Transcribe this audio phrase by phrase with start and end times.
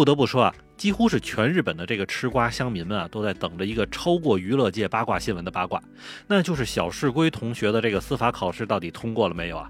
[0.00, 0.54] 不得不说啊。
[0.80, 5.78] 几乎是全日本的这个吃瓜乡民们啊，都在等着一个超过娱乐界八卦新闻的八卦，
[6.26, 9.68] 那就是小市龟同学的这个司法考试到底通过了没有啊？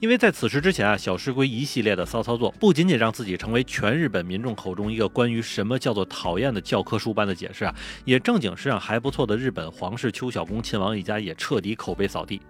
[0.00, 7.74] 因为在此时之前啊，小市龟一系列的骚操作，不仅仅让自己成为全日本民众口中一个关于什么叫做讨厌的教科书般的解释啊，
[8.04, 12.40] 也正经是让还不错的日本皇室邱小公亲王一家也彻底口碑扫地。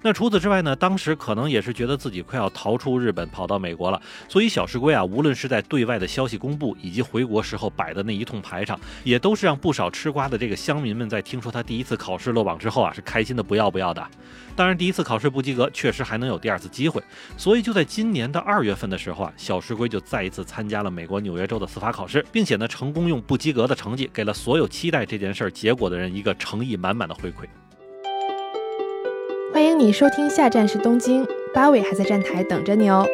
[0.00, 14.02] 那除此之外呢，当时可能也是觉得自己快要逃出日本，跑到美国了，所以小市龟啊，无论是在对外的消息公布，以及回国时后摆的那一通排场，也都是让不少吃瓜的这个乡民们在听说他第一次考试落榜之后啊，是开心的不要不要的。
[14.56, 17.02] 当然，第一次考试不及格，确实还能有第二次机会。
[17.36, 27.46] 所以就在今年的二月份的时候啊，小石龟就再一次参加了美国纽约州的司法考试，并且呢，成功用不及格的成绩，给了所有期待这件事儿结果的人一个诚意满满的回馈。
[29.52, 33.06] 欢迎你收听下站是东京，八尾还在站台等着你哦。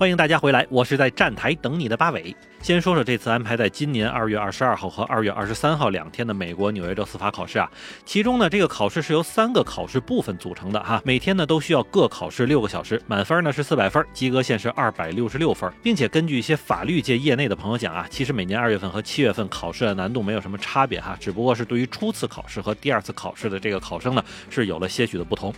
[0.00, 2.34] 欢迎大家回来，我是在站台等你的八尾。
[2.62, 7.70] 先说说这次安排在今年二月二十二号和二月二十三号两天的美国纽约州司法考试啊，
[8.06, 25.52] 其中呢这个考试是由三个考试部分组成的哈，每天呢都需要各考试六个小时，满分呢是四百分，及格线是二百六十六分，并且根据一些法律界业内的朋友讲啊，其实每年二月份和七月份考试的难度没有什么差别哈，只不过是对于初次考试和第二次考试的这个考生呢是有了些许的不同。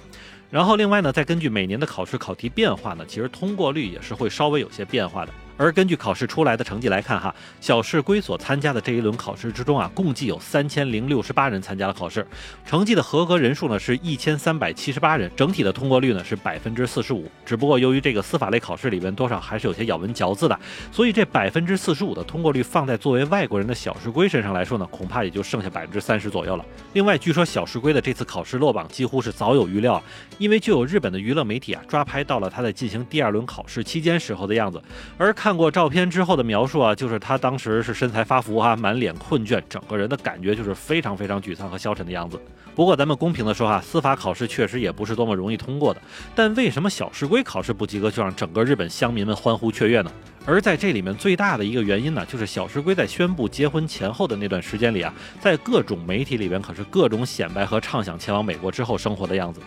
[0.53, 5.33] 然后另外呢，再根据每年的考试考题变化呢，其实通过率也是会稍微有些变化的。
[5.56, 12.27] 而根据考试出来的成绩来看，哈，小市龟所参加的这一轮考试之中啊，共计有三千零六十八人参加了考试，
[12.64, 17.30] 成绩的合格人数呢是一千三百七十八人，整体的通过率呢是百分之四十五。
[17.45, 20.58] 只不过由于这个司法类考试里边多少还是有些咬文嚼字的，
[20.91, 26.64] 所以这百分之四十五的通过率放在作为外国人的小市龟身上来说呢，恐怕也就剩下百分之三十左右了。
[26.95, 30.03] 另外，据说小市龟的这次考试落榜几乎是早有预料，
[30.39, 34.83] 因为就有日本的娱乐媒体啊抓拍到了他在进行第二轮考试期间时候的样子，
[35.19, 42.40] 而看过照片之后的描述啊，就是他当时是身材发福哈，满脸困倦，整个人的感觉就是非常非常沮丧和消沉的样子。
[42.77, 46.00] 不过咱们公平的说哈，司法考试确实也不是多么容易通过的。
[46.33, 50.12] 但为什么小石龟考试不及格就让整个日本乡民们欢呼雀跃呢？
[50.46, 59.61] 而在这里面最大的一个原因呢，就是小石龟在宣布结婚前后的那段时间里啊，在各种媒体里边可是各种显摆和畅想前往美国之后生活的样子。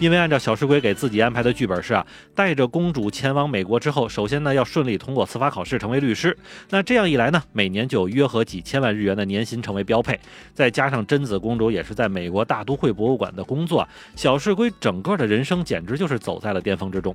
[0.00, 6.34] 因为按照小石龟给自己安排的剧本是啊，带着公主前往美国之后，首先呢要顺利通过司法考试，成为律师。
[6.70, 10.18] 那这样一来呢，每年就有约合几千万日元的年薪成为标配。
[10.54, 17.14] 再加上贞子公主也是在美国大都会博物馆的工作，小石龟整个的人生简直就是走在了巅峰之中。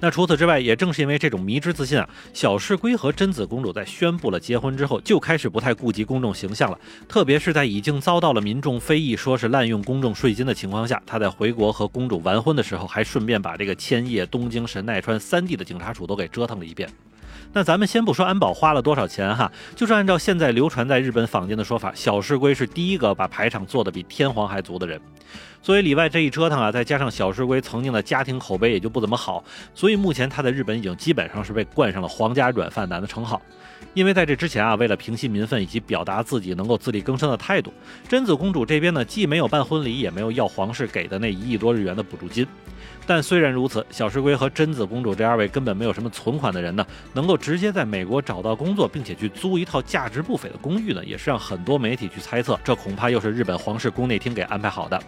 [0.00, 6.78] 那除此之外，也正是因为这种迷之自信啊，小市龟和贞子公主在宣布了结婚之后，就开始不太顾及公众形象了。
[7.08, 16.88] 特别是在已经遭到了民众非议说是滥用公众税金的情况下，他在回国和公主完婚的时候，还顺便把这个千叶、东京、神奈川三地的警察署都给折腾了一遍。
[17.54, 25.00] 那咱们先不说安保花了多少钱哈，就是按照现在流传在日本坊间的说法，小市龟是第一个把排场做得比天皇还足的人。
[25.62, 29.42] 所以里外这一折腾啊，再加上小市龟曾经的家庭口碑也就不怎么好，
[29.72, 33.40] 所以目前他在日本已经基本上是被冠上了“皇家软饭男”的称号。
[33.94, 37.72] 因为在这之前啊，为了平息民愤以及表达自己能够自力更生的态度，
[38.08, 42.44] 贞子公主这边呢，既没有办婚礼，也没有要皇室给的那一亿多日元的补助金。
[43.06, 54.98] 但虽然如此，小石龟和贞子公主这二位根本没有什么存款的人呢，能够直接在美国找到工作，并且去租一套价值不菲的公寓呢，也是让很多媒体去猜测，这恐怕又是日本皇室宫内厅给安排好的。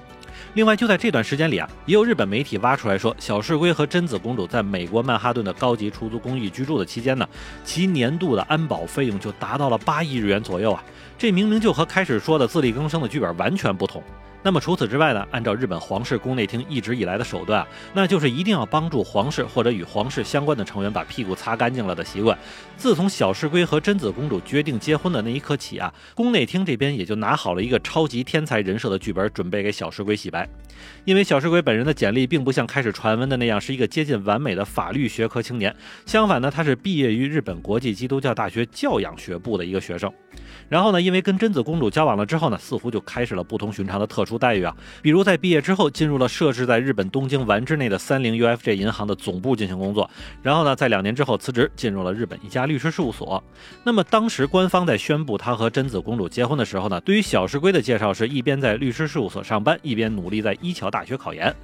[0.53, 7.27] 另外，就在这段时间里啊，也有日本媒体挖出来说，小市龟和贞子公主在美国曼哈顿的高级出租公寓居住的期间呢，
[7.65, 10.85] 其年度的安保费用就达到了八亿日元左右啊！
[11.17, 14.03] 这明明就和开始说的自力更生的剧本完全不同。
[14.47, 15.27] 那么除此之外呢？
[15.33, 22.39] 按照日本皇室宫内厅一直以来的手段，那就是一定要帮助皇室或者与皇室相关的成员把屁股擦干净了的习惯。
[22.77, 30.49] 自从小市龟和贞子公主决定结婚的那一刻起啊，宫内厅这边也就拿好了一个超级天才人设的剧本，准备给小市龟洗白。
[31.05, 40.13] 因为小市龟本人的简历并不像开始传闻的那样是一个接近完美的法律学科青年，相反呢，他是毕业于日本国际基督教大学教养学部的一个学生。
[40.69, 44.75] 然后呢，因为跟贞子公主交往了之后呢，似乎就开始了不同寻常的特殊待遇啊。
[45.03, 50.09] 比如在毕业之后，进入了设置在日本东京丸之内的三菱 UFJ 银行的总部进行工作。
[50.43, 53.43] 然后呢，在两年之后辞职，进入了日本一家律师事务所。
[53.85, 61.55] 那么当时官方在宣布他和贞子公主结婚的时候呢，对于小石龟的介绍是一边在律师事务所上班，一边努力在一桥大学考研。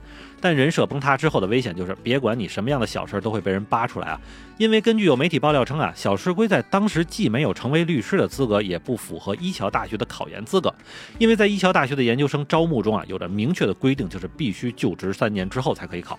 [0.41, 4.21] 但人设崩塌之后的危险就是，别管你什么样的小事都会被人扒出来啊！
[4.59, 10.75] 因为根据有媒体爆料称啊，小石龟在当时既没有成为律师的资格，也不符合一桥大学的考研资格。
[11.19, 16.19] 因为在一桥大学的研究生招募中啊，有着明确的规定，就是必须就职三年之后才可以考。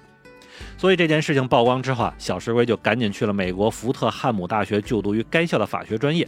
[0.77, 6.27] 所以这件事情曝光之后啊，小石龟就赶紧去了美国福特汉姆大学就读于该校的法学专业，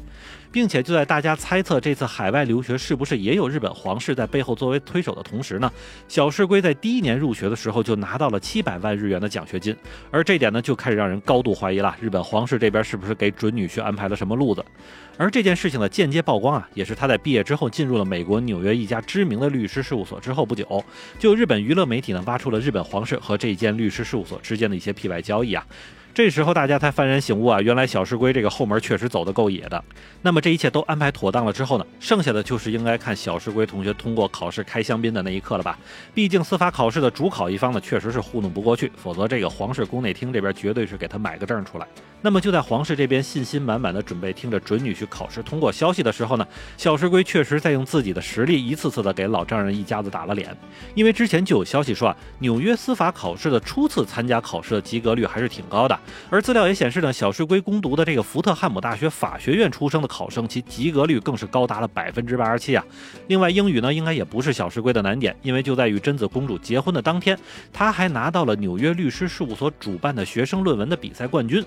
[0.52, 5.70] 并且就在大家猜测这次海外留学是不是也有日本皇室在背后作为推手的同时呢，
[6.08, 9.76] 小石龟在第一年入学的时候就拿到了七百万日元的奖学金，
[10.10, 14.64] 而这点呢就开始让人高度怀疑了，日本皇室这边是不是给准女婿安排了什么路子？
[15.18, 20.84] 而这件事情的间接曝光啊，也是他在毕业之后进入了美国纽约一家知名的律师事务所之后不久，
[21.20, 24.35] 就日本娱乐媒体呢挖出了日本皇室和这间律师事务所。
[24.42, 25.66] 之间的一些 P 外交易啊，
[26.16, 29.84] 这时候大家才幡然醒悟啊，原来小石龟这个后门确实走得够野的。
[30.22, 35.78] 那么这一切都安排妥当了之后呢，剩下的就是应该看小石龟同学通过考试开香槟的那一刻了吧？
[36.14, 41.86] 毕竟司法考试的主考一方呢，确实是糊弄不过去，否则这个皇室宫内厅这边绝对是给他买个证出来。
[42.22, 46.48] 那么就在皇室这边信心满满的准备听着准女婿考试通过消息的时候呢，
[46.78, 50.56] 小石龟确实在用自己的实力一次次的给老丈人一家子打了脸。
[50.94, 62.84] 因为之前就有消息说啊，纽约司法考试的初次参加考试的及格率还是挺高的，而资料也显示呢，小石龟攻读的这个福特汉姆大学法学院出生的考生，其及格率更是高达了百分之八十七啊。
[63.28, 67.38] 另外英语呢，应该也不是小石龟的难点，因为就在与贞子公主结婚的当天，
[67.72, 71.64] 他还拿到了纽约律师事务所主办的学生论文的比赛冠军。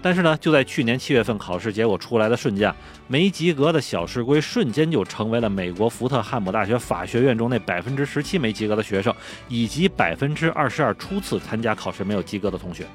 [0.00, 2.72] 但是呢，就在去年七月份考试结果出来的瞬间，
[3.08, 9.14] 没及格的小石龟瞬间就成为了美国福特汉姆大学法学院中那百分之十七没及格的学生，
[9.48, 12.86] 以及百分之二十二初次参加考试没有及格的同学。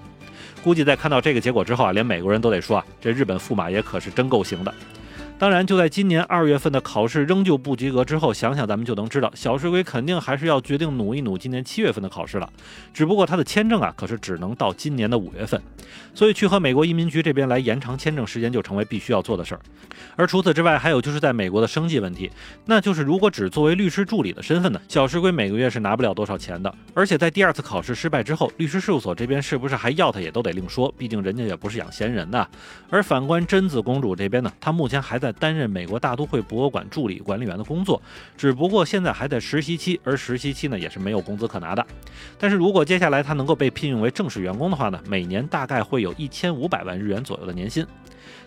[0.63, 4.73] 估计在看到这个结果之后啊，连美国人都得说啊，这日本驸马爷可是真够行的。
[5.39, 12.49] 当然，就在今年二月份的考试仍旧不及格之后，想想咱们就能知道，小石龟肯定还是要决定努一努今年七月份的考试了。
[12.93, 15.61] 只不过他的签证啊，可是只能到今年的五月份，
[16.13, 19.61] 所以去和美国移民局这边来延长签证时间就成为必须要做的事儿。
[20.17, 22.29] 而除此之外，还有就是在美国的生计问题，
[22.65, 26.73] 那就是如果只作为律师助理的身份呢，小石龟每个月是拿不了多少钱的。
[26.93, 32.45] 而且在第二次考试失败之后，律师事务所这边是不是还要他也都得另说，毕竟人家也不是养闲人的。
[32.89, 38.01] 而反观贞子公主这边呢，她目前还在担任美国大都会博物馆助理管理员的工作，
[38.37, 41.85] 只不过现在还在实习期，而实习期呢也是没有工资可拿的。
[42.37, 47.85] 但是如果接下来他能够被聘用为正式员工的话呢，每年大概会有一千五百万日元左右的年薪。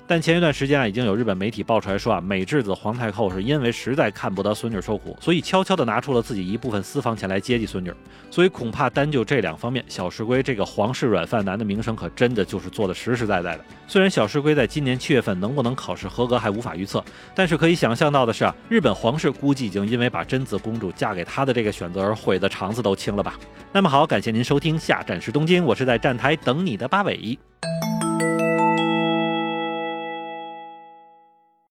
[0.06, 7.90] 但前一段时间啊，已经有日本媒体爆出来说啊，美智子皇太后是因为实在看不得孙女受苦，所以悄悄地拿出了自己一部分私房钱来接济孙女。
[8.30, 13.64] 所以恐怕单就这两方面，小石龟这个皇室软饭男的名声可真的就是做的实实在在的。
[13.86, 17.02] 虽然小石龟在今年七月份能不能考试合格还无法预测，
[17.34, 23.38] 但是可以想象到的是啊，日本皇室估计已经因为把贞子公主嫁给他的这个选择而悔得肠子都青了吧。
[23.72, 27.38] 那么好，感谢您收听下站是东京，我是在站台等你的八尾。